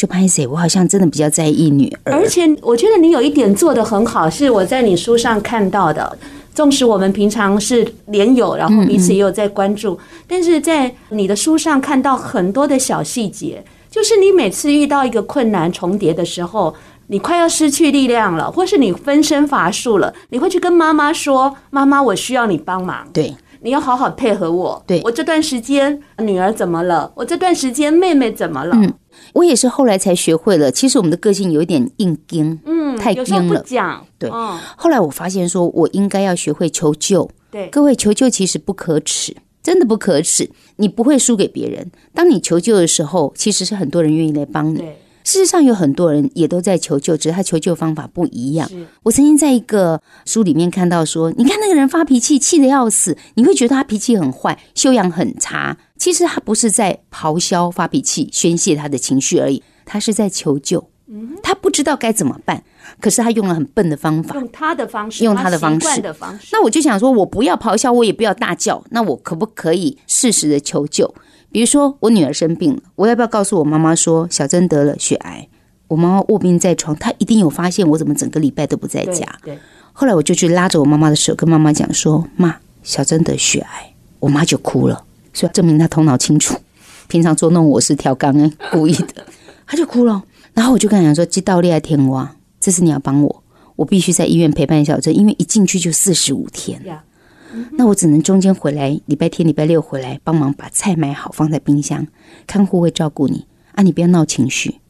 [0.00, 2.12] 就拍谁，我好像真的比较在意女儿。
[2.12, 6.18] 而且我觉得你有一点做得很好，是我在你书上看到的。
[6.52, 16.72] 纵使我们平常是连友，然后彼此也有在关注，嗯嗯，但是在你的书上看到很多的小细节，就是你每次遇到一个困难重叠的时候，
[17.08, 23.34] 你快要失去力量了，或是你分身乏术了，你会去跟妈妈说：“妈妈，我需要你帮忙。”对。
[23.60, 24.84] 你要好好配合我。
[24.86, 27.10] 对，我这段时间女儿怎么了？
[27.14, 28.76] 我这段时间妹妹怎么了？
[28.76, 28.92] 嗯，
[29.34, 30.70] 我也是后来才学会了。
[30.72, 33.62] 其实我们的个性有一点硬钉，嗯，太硬了。
[33.66, 37.30] 讲对，后来我发现说，我应该要学会求救。
[37.50, 40.48] 对，各位求救其实不可耻，真的不可耻。
[40.76, 41.90] 你不会输给别人。
[42.14, 44.78] 当你求救的时候，其实是很多人愿意来帮你。
[44.78, 44.98] 对。
[45.24, 48.70] 事实上，有很多人也都在求救，只是他求救方法不一样。
[49.02, 55.76] 我曾经在一个书里面看到说，你看那个人发脾气，气得要死，你会觉得他脾气很坏，修养很差。
[55.96, 60.90] 其实他不是在咆哮发脾气，宣泄他的情绪而已，他是在求救。
[61.42, 62.62] 他不知道该怎么办，
[63.00, 66.02] 可是他用了很笨的方法，用他的方式，用他的方式。
[66.52, 71.14] 那我就想说，我不要咆哮，我也不要大叫，那我可不可以适时的求救？
[71.54, 75.46] 比如说，我女儿生病了，我要不要告诉我妈妈说小珍得了血癌？
[75.86, 79.24] 我妈妈卧病在床，她一定有发现我怎么整个礼拜都不在家。
[79.44, 79.56] 对。
[79.92, 86.56] 后来我就去拉着我妈妈的手，跟妈妈讲说：“妈，小珍得血癌。”我妈就哭了，所以证明她头脑清楚。
[87.06, 89.24] 平常捉弄我是调缸哎，故意的，
[89.64, 90.24] 她就哭了。
[90.54, 93.44] 然后我就跟她讲说：“这道厉害天蛙，这次你要帮我，
[93.76, 96.98] 我必须在医院陪伴小珍，因为一进去就四十五天。” Yeah.
[97.72, 102.06] 那我只能中间回来，礼拜天、礼拜六回来帮忙把菜买好放在冰箱，
[102.46, 104.80] 看护会照顾你啊，你不要闹情绪，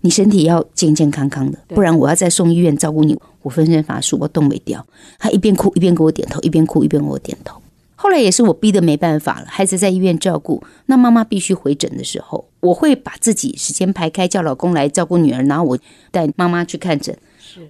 [0.00, 4.86] 你身体要健健康康的，不然我要再送医院照顾你，我分身乏术，我动没掉。
[5.18, 7.60] 他一边哭一边给我点头，一边哭一边给我点头。
[7.96, 15.78] 后来也是我逼得没办法了，孩子在医院照顾，那妈妈必须回诊的时候，我会把自己时间排开，叫老公来照顾女儿，然后我
[16.10, 17.16] 带妈妈去看诊。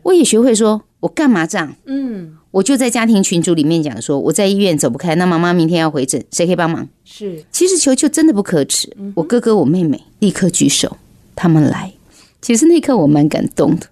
[0.02, 0.82] 我也学会说。
[1.04, 1.70] 我干嘛这样？
[1.84, 6.88] 嗯，我就在家庭群组里面讲说，我在医院走不开，那妈妈明天要回诊，谁可以帮忙？
[7.04, 10.96] 是，其实求救真的不可耻，我哥哥我妹妹立刻举手，
[11.36, 11.92] 他们来。
[12.40, 13.86] 其实那一刻我蛮感动的，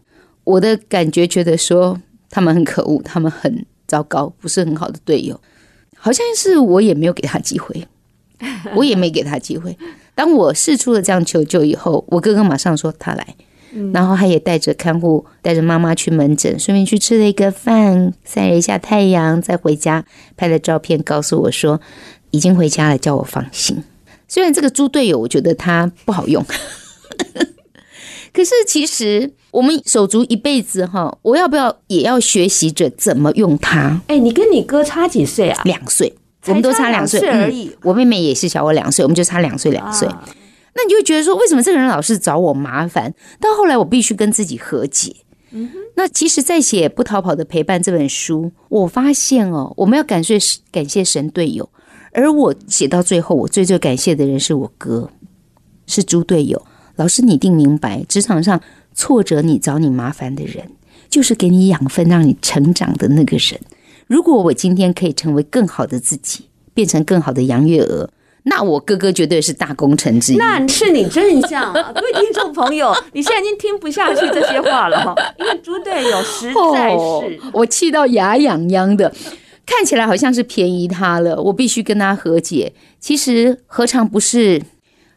[0.45, 5.39] 我的感觉觉得说他们很可恶，他们很糟糕，不是很好的队友，
[5.99, 7.87] 好像是我也没有给他机会，
[8.75, 9.77] 我也没给他机会。
[10.15, 13.37] 当我试出了这样求救以后，我哥哥马上说他来。
[13.93, 20.05] 然后他也带着看护，带着妈妈去门诊，顺便去吃了一个饭，晒了一下太阳，再回家
[20.37, 21.81] 拍了照片，告诉我说
[22.31, 23.83] 已经回家了，叫我放心。
[24.29, 26.45] 虽然这个猪队友，我觉得他不好用，
[28.33, 34.01] 可是其实我们手足一辈子哈，我要不要也要学习着怎么用它？
[34.07, 35.63] 哎，你跟你哥差几岁啊？
[35.65, 36.15] 两岁，
[36.47, 37.69] 我们都差两岁而已。
[37.69, 40.07] 嗯，我妹妹也是小我两岁，我们就差两岁两岁。
[40.09, 40.25] 啊
[40.75, 43.13] 那你就会觉得说，为什么这个人老是找我麻烦？
[43.39, 45.15] 到后来我必须跟自己和解。
[45.51, 45.79] 嗯哼。
[45.97, 50.39] 那其实，在写《不逃跑的陪伴》这本书，我发现哦，我们要感谢
[50.71, 51.69] 感谢神队友，
[52.13, 55.11] 而我写到最后，我最最感谢的人是我哥，
[55.87, 56.65] 是猪队友。
[56.97, 58.61] 老师，你一定明白，职场上
[58.95, 60.71] 挫折你找你麻烦的人，
[61.11, 63.61] 就是给你养分让你成长的那个人。
[64.07, 68.09] 如果我今天可以成为更好的自己，变成更好的杨月娥。
[68.45, 70.37] 那我哥哥绝对是大功臣之一。
[70.37, 79.13] 那是你正向啊，各位听众朋友，你现在已经听不下去这些话了哈，因为猪队友实在是、哦、我气到牙痒痒的，
[79.65, 82.73] 看起来好像是便宜他了，我必须跟他和解。
[82.99, 84.61] 其实何尝不是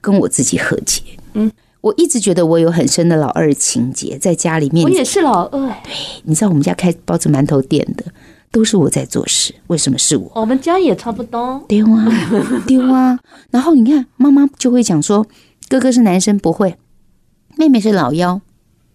[0.02, 1.02] 跟我自己和解？
[1.34, 4.86] 嗯，我一直觉得我有很深的老二情节，在家里面。
[4.86, 5.68] 我也是老二。
[5.84, 8.06] 对，你知道我们家开包子馒头店的。
[8.56, 10.32] 都是我在做事，为什么是我？
[10.34, 11.62] 我们家也差不多。
[11.68, 12.08] 丢啊，
[12.66, 13.20] 丢啊！
[13.52, 15.28] 然后你看，妈妈就会讲说，
[15.68, 16.78] 哥哥是男生不会，
[17.58, 18.40] 妹妹是老幺，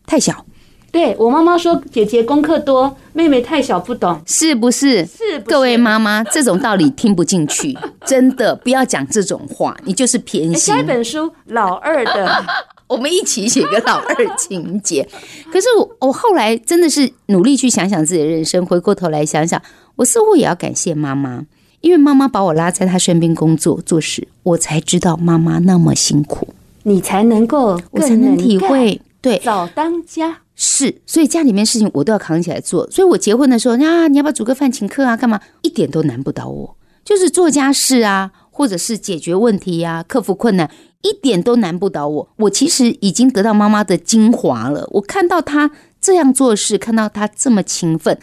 [0.06, 0.46] 太小。
[0.90, 5.04] 对，我妈妈说，姐姐功课多，妹妹太小不懂，是不是？
[5.04, 5.40] 是不是？
[5.40, 10.74] 各位妈妈，这种道理听不进去， 真的不要讲这种话，你就是偏心。
[10.74, 12.44] 下一本书，老二的。
[12.90, 15.08] 我们一起写个老二情节，
[15.52, 19.62] 可是我我后来真的是努力去想想自己的人生，回过头来想想，
[19.94, 21.46] 我似乎也要感谢妈妈，
[21.82, 26.48] 因为妈妈把我拉在她身边工作做事，我才知道妈妈那么辛苦，
[26.82, 40.68] 你才能够我才能体会，对，早当家是，所以家里面事情我都要扛起来做，所以我结婚的时候啊，你要不要煮个饭请客啊，干嘛，一点都难不倒我，就是做家事啊，或者是解决问题呀、啊，克服困难。
[41.02, 44.86] 一点都难不倒我，我其实已经得到妈妈的精华了。
[44.92, 48.18] 我看到她这样做事，看到她这么勤奋，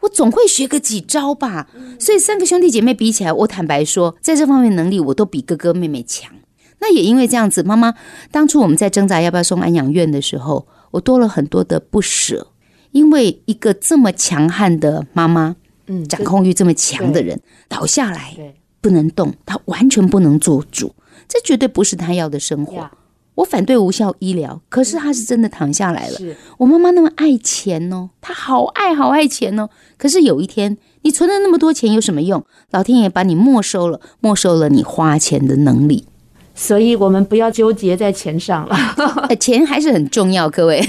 [0.00, 1.68] 我总会学个几招吧。
[1.98, 6.32] 所以三个兄弟姐妹比起来，我坦白说，在这方面能力我都比哥哥妹妹强。
[6.78, 7.94] 那也因为这样子，妈妈
[8.30, 12.48] 当初我们在挣扎要不要送安养院的时候，我多了很多的不舍，
[12.90, 18.34] 因为一个这么强悍的妈妈，嗯，掌控欲这么强的人倒下来，
[18.80, 20.94] 不能动，她完全不能做主。
[21.28, 22.90] 这绝对不是他要的生活。
[23.36, 26.18] 我反对无效医疗，可是他是真的躺下来了。
[26.56, 29.68] 我妈妈那么爱钱哦，她好爱好爱钱哦。
[29.98, 32.42] 可是有一天，你存了那么多钱有什么用？
[32.70, 36.06] 老天爷把你没收了，没收了你花钱的能力。
[36.54, 38.74] 所以我们不要纠结在钱上了，
[39.38, 40.82] 钱还是很重要，各位。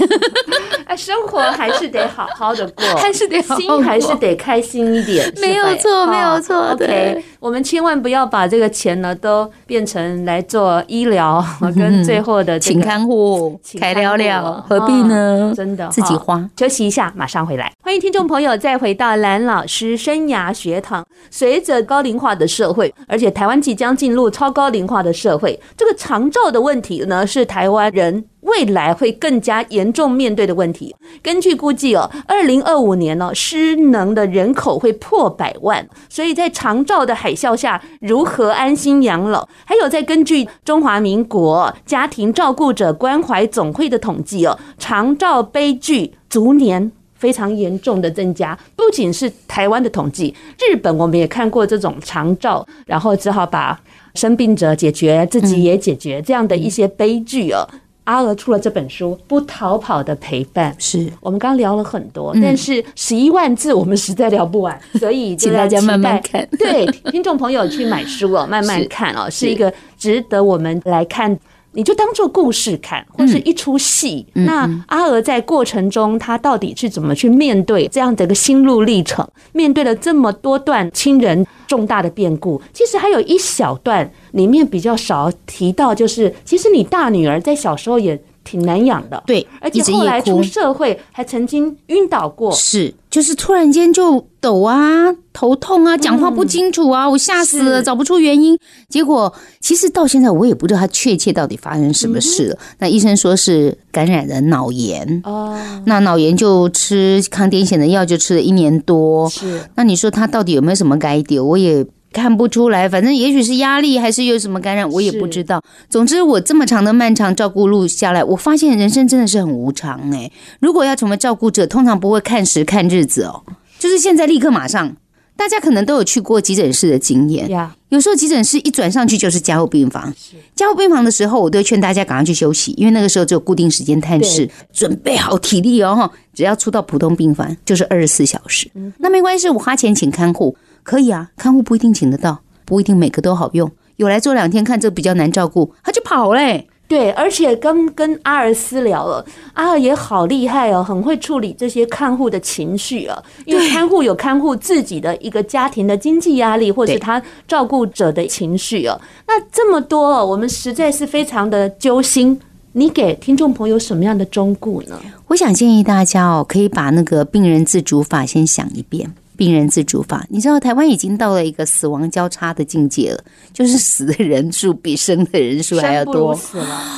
[0.88, 6.70] 哎，生活还是得好好的过， 还是得好好心还是得开心一点，没有错，没有错。
[6.72, 11.44] OK，我们千万不要把这个钱呢都变成来做医疗
[11.76, 15.52] 跟最后的请看护、开聊聊，何必呢？
[15.54, 16.42] 真的自己花。
[16.56, 17.70] 休息一下，马上回来。
[17.88, 21.06] 欢迎听众朋友再回到蓝老师生涯学堂。
[21.30, 30.94] 随着高龄化的社会，而且台湾即将进入超高龄化的社会，这个长照的问题呢，是台湾人未来会更加严重面对的问题。
[31.22, 35.88] 根据估计哦，二零二五年呢，失能的人口会破百万。
[36.10, 39.48] 所以在长照的海啸下，如何安心养老？
[39.64, 48.58] 还有，再根据中华民国家庭照顾者关怀总会的统计哦，长照悲剧逐年非常严重的增加。
[48.74, 53.78] 不仅是台湾的统计，日本我们也看过这种长照，然后只好把
[54.14, 57.68] 生病者解决，自己也解决这样的一些悲剧哦。
[58.04, 66.48] 阿娥出了这本书《不逃跑的陪伴》，是我们刚聊了很多，但是十一万字我们实在聊不完， 所以请大家慢慢看。
[66.58, 71.38] 对，听众朋友去买书哦，慢慢 看哦，是一个值得我们来看。
[71.72, 74.26] 你就当做故事看，或是一出戏。
[74.34, 79.26] 嗯、那阿娥在过程中，她到底是怎么去面对这样的一个心路历程？
[79.52, 89.22] 面对了这么多段亲人重大的变故，其实还有一小段里面比较少提到，就是其实你大女儿在小时候也挺难养的。
[89.26, 92.50] 对，而且后来出社会还曾经晕倒过。
[92.52, 98.58] 是，就是突然间就抖啊，头痛啊，讲话不清楚啊，嗯、我吓死了，找不出原因。
[98.88, 99.30] 结果
[99.60, 102.54] 其实到现在我也不知道他确切到底发生什么事了。
[102.54, 109.28] 嗯、那医生说是感染了脑炎哦，那脑炎就吃抗癫痫的药，就吃了一年多。
[109.28, 111.44] 是，那你说他到底有没有什么改丢？
[111.44, 111.84] 我也。
[112.12, 115.62] 看不出来，反正也许是压力，还是有什么感染，我也不知道。
[115.88, 120.30] 总之，我这么长的漫长照顾路下来，我发现人生真的是很无常哎。
[120.60, 123.42] 如果要成为照顾者，通常不会看时看日子哦，
[123.78, 124.96] 就是现在立刻马上。
[125.36, 127.48] 大家可能都有去过急诊室的经验，
[127.90, 130.12] 有时候急诊室一转上去就是加护病房。
[130.56, 136.10] 加护病房的时候，我都会劝大家赶快去休息，因为那个时候只有固定时间探视，准备好体力哦。
[136.34, 138.68] 只要出到普通病房，就是二十四小时。
[138.98, 140.56] 那没关系，我花钱请看护。
[140.88, 143.70] 可以啊，看护不一定请得到，不一定每个都好用。
[143.96, 146.68] 有来做两天，看这比较难照顾，他就跑嘞、欸。
[146.88, 149.22] 对，而且刚跟阿尔私聊了，
[149.52, 153.22] 阿尔也好厉害哦，很会处理这些看护的情绪啊。
[153.44, 158.98] 因为看护有看护自己的一个家庭的经济压力，或是他照顾者的情绪哦。
[159.26, 162.40] 那这么多，我们实在是非常的揪心。
[162.72, 164.98] 你给听众朋友什么样的忠告呢？
[165.26, 169.12] 我想建议大家哦，可以把那个病人自主法先想一遍。
[169.38, 173.22] 病人自主法，你知道台湾已经到了一个死亡交叉的境界了，
[173.52, 176.36] 就是死的人数比生的人数还要多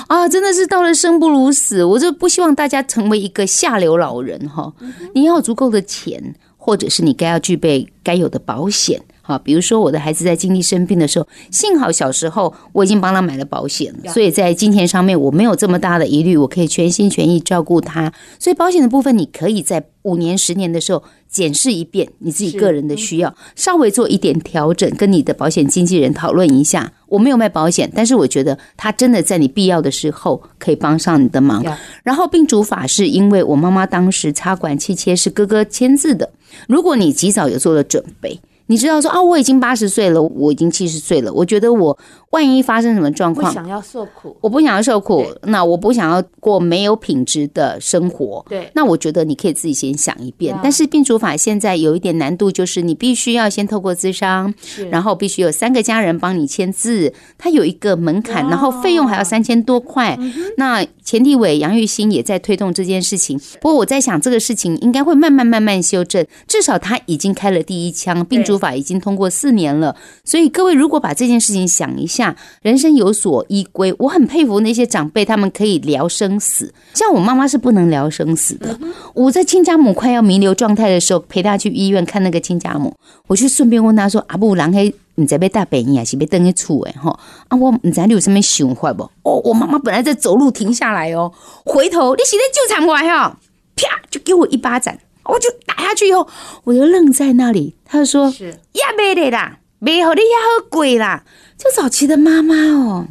[0.09, 0.27] 啊！
[0.27, 4.73] 真的是到了生不如死，我就不希望大家成为一个下流老人哈。
[5.15, 8.99] 你要有足够的钱，或者是你该要具备该有的保险。
[9.31, 18.13] 啊，比如说我的孩子在经历生病的时候，幸好小时候我已经帮他买了保险了，所以在金钱上面我没有这么大的疑虑，我可以全心全意照顾他。
[18.39, 26.93] 所以保险的部分，你可以在五年、十年的时候检视一遍你自己个人的需要，稍微做一点调整，跟你的保险经纪人讨论一下。
[27.07, 31.65] 我没有卖保险，但是我觉得他真的在你必要的时候可以帮上你的忙。
[32.05, 36.31] 然后病主法是因为我妈妈当时插管气切是哥哥签字的，
[36.69, 38.41] 如果你及早有做了准备。
[38.71, 41.33] 你知道说啊，我已经八十岁了，我已经七十岁了。
[41.33, 41.99] 我觉得我
[42.31, 48.47] 万一发生什么状况，不想要受苦，我不想要受苦，那我不想要过没有品质的生活。
[48.49, 50.57] 对，那我觉得你可以自己先想一遍。
[50.63, 54.55] 但是病主法现在有一点难度，就是你必须要先透过咨商，
[54.89, 60.17] 然后必须有三个家人帮你签字，它有一个门槛，然后费用还要三千多块。
[60.57, 76.73] 那前立委杨玉兴也在推动这件事情，不过我在想这个事情应该会慢慢慢慢修正，至少他已经开了第一枪，病主法已经通过四年了，所以各位如果把这件事情想一下，人生有所依归，我很佩服那些长辈，他们可以聊生死。
[76.93, 78.79] 像我妈妈是不能聊生死的。
[79.15, 82.95] 我在亲家母快要弥留状态的时候，陪她去医院看那个亲家母，
[83.27, 86.95] 我去顺便问她说：“阿布郎黑，你在被大本营还是被等于厝诶？
[87.01, 87.19] 哈
[87.49, 89.03] 啊，我唔知你有什么想法不？
[89.23, 91.33] 哦，我妈妈本来在走路停下来哦，
[91.65, 93.39] 回头你是在救场外哈，
[93.75, 94.97] 啪就给我一巴掌。”
[95.31, 96.27] 我就打下去以后，
[96.65, 97.77] 我就愣在那里。
[97.85, 101.25] 他就说：“是呀，没得啦，没好的呀，好鬼啦！”
[101.57, 103.07] 就早期的妈妈哦，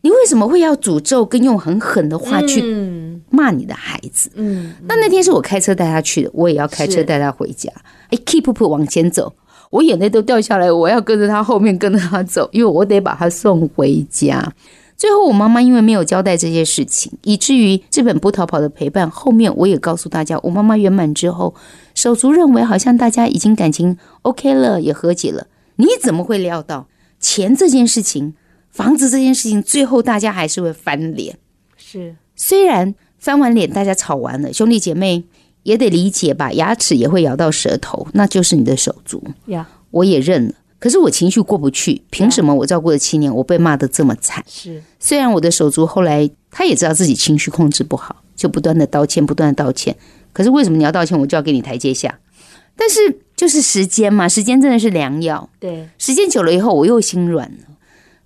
[0.00, 2.62] 你为什么会要诅咒跟用很狠的话去
[3.30, 4.30] 骂你的孩子？
[4.34, 7.70] 嗯，那那天是我开车带他去的，我也要开车带他回家。
[8.10, 9.34] 哎，keep up 往前走，
[9.70, 14.52] 我眼泪都掉下来，我要跟着他后面跟着他走，因为我得把他送回家。
[14.98, 21.54] 最后，我妈妈因为没有交代这些事情，以至于这本不逃跑的陪伴后面，我也告诉大家，我妈妈圆满之后，
[21.94, 25.46] 手足认为好像大家已经感情 OK 了，也和解了。
[25.76, 26.88] 你怎么会料到
[27.20, 28.34] 钱这件事情、
[28.70, 31.38] 房子这件事情，最后大家还是会翻脸？
[31.76, 35.22] 是，虽然翻完脸，大家吵完了，兄弟姐妹
[35.62, 40.54] 也得理解吧，牙齿也会咬到舌头，那就是你的手足呀，我也认了。
[40.78, 44.44] 可是我情绪过不去，凭什么我照顾了七年，我被骂得这么惨？
[44.46, 49.96] 是，虽然我的手足后来他也知道自己情绪控制不好，就不断的道歉，不断的道歉。
[50.32, 52.18] 可是为什么你要道歉，我就要给你台阶下？
[52.76, 55.50] 但是就是时间嘛，时间真的是良药。
[55.58, 57.76] 对，时间久了以后，我又心软了。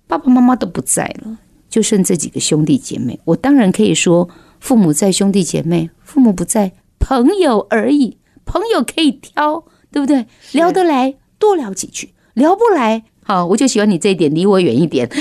[0.05, 1.37] 爸爸妈妈都不在了，
[1.69, 3.19] 就剩这几个兄弟姐妹。
[3.25, 8.17] 我当然可以说，父母在，兄弟姐妹；父母不在，朋友而已。
[8.45, 10.27] 朋友可以挑，对不对？
[10.51, 12.13] 聊得来，多聊几句。
[12.33, 15.07] 聊不来，好，我就喜欢你这一点，离我远一点。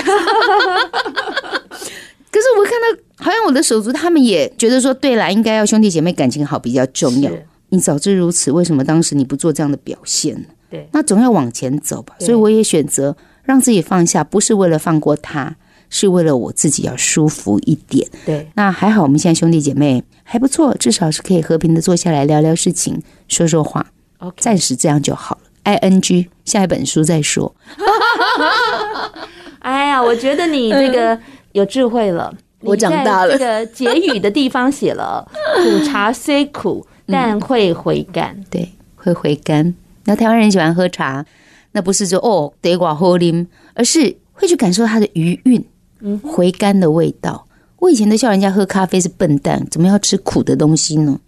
[2.30, 7.30] 可是我看到，好像我的手足他们也觉得说，对啦，应该要兄弟姐妹感情好比较重要。
[7.68, 10.48] 你早知如此，为什么当时你不做这样的表现呢？
[10.70, 12.14] 对，那总要往前走吧。
[12.18, 15.56] 所以我也选择让自己放下，不是为了放过他，
[15.90, 18.08] 是为了我自己要舒服一点。
[18.24, 23.86] 对，那还好，我们现在兄弟姐妹还不错，至少是可以和平的坐下来聊聊事情，说说话。
[24.18, 25.41] OK，暂时这样就好了。
[25.64, 27.54] I N G，下一本书再说。
[29.60, 31.18] 哎呀，我觉得你这个
[31.52, 32.34] 有智慧了。
[32.60, 33.32] 我长大了。
[33.32, 35.28] 这个结语的地方写了
[35.62, 38.44] “苦茶虽苦，但会回甘”，嗯。
[38.50, 39.74] 对，会回甘。
[40.04, 41.24] 那台湾人喜欢喝茶，
[41.72, 45.64] 那不是说哦得寡喝啉，而是会去感受它的余韵，
[46.00, 47.46] 嗯，回甘的味道。
[47.78, 51.18] 我以前都笑人家喝咖啡是笨蛋，怎么要吃苦的东西呢？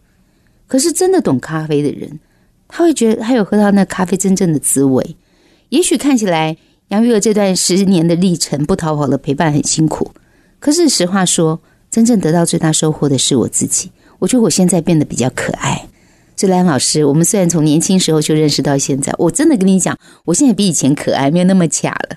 [0.68, 2.20] 可是真的懂咖啡的人，
[2.76, 5.14] 他会觉得他有喝到那咖啡真正的滋味。
[5.68, 6.56] 也许看起来
[6.88, 10.10] 杨月娥这段十年的历程，不逃跑的陪伴很辛苦。
[10.58, 13.92] 可是实话说，真正得到最大收获的是我自己。
[14.18, 15.86] 我觉得我现在变得比较可爱。
[16.34, 22.16] 所以兰老师，我们虽然从年轻时候就认识到现在，我真的跟你讲，我现在比以前可爱，没有那么卡了。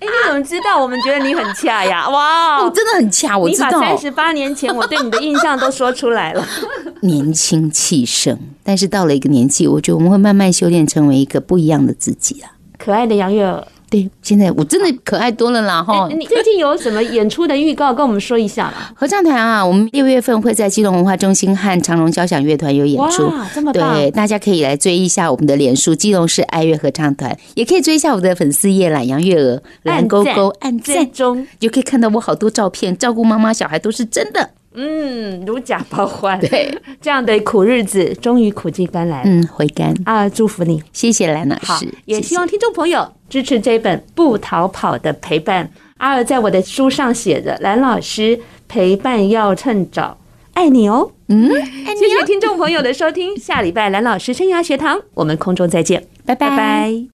[0.00, 0.80] 哎，你怎么知道？
[0.80, 2.08] 我们觉得你很恰呀！
[2.10, 3.66] 哇，我真的很恰，我知道。
[3.68, 6.46] 你把三十八年前我对你的印象都说出来了。
[7.02, 12.52] 年轻气盛，但是到了一个年纪，我觉得我们会慢慢修炼，成为一个不一样的自己啊。
[12.78, 13.66] 可爱的杨月娥。
[13.90, 15.82] 对，现在我真的可爱多了啦！
[15.82, 18.92] 哈、欸，你最近有什么演出的预告，跟我们说一下啦？
[18.94, 23.94] 合唱团啊，我们六月份会在基隆文化中心和长隆交响乐团有演出，哇，这么棒！
[23.94, 34.50] 对，大家可以来追一下我们的脸书基隆市爱乐合唱团，也可以追一下我的粉丝页懒，杨月娥蓝勾勾按赞中，就可以看到我好多照片，照顾妈妈小孩都是真的。
[34.80, 36.38] 嗯，如假包换。
[36.38, 36.72] 对，
[37.02, 39.28] 这样的苦日子终于苦尽甘来了。
[39.28, 41.66] 嗯，回甘啊，祝福你，谢谢兰老师。
[41.66, 45.64] 好，也希望听众朋友支持这本《不逃跑的陪伴》。
[45.96, 50.16] 阿尔在我的书上写着：“兰老师陪伴要趁早，
[50.54, 51.50] 爱你哦。” 嗯。
[51.96, 57.06] 谢谢听众朋友的收听，下礼拜兰老师生涯学堂，我们空中再见，拜拜拜。